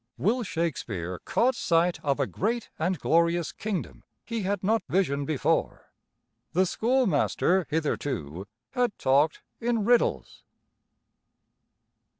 Will 0.17 0.41
Shakespeare 0.41 1.19
caught 1.25 1.53
sight 1.53 1.99
of 2.03 2.19
a 2.19 2.25
great 2.25 2.71
and 2.79 2.97
glorious 2.97 3.51
kingdom 3.51 4.03
he 4.25 4.41
had 4.41 4.63
not 4.63 4.81
visioned 4.89 5.27
before. 5.27 5.91
The 6.53 6.65
schoolmaster 6.65 7.67
hitherto 7.69 8.47
had 8.71 8.97
talked 8.97 9.43
in 9.59 9.85
riddles. 9.85 10.41